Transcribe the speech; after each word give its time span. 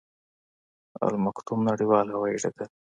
المکتوم 1.07 1.59
نړیوال 1.69 2.07
هوايي 2.15 2.37
ډګر 2.43 2.69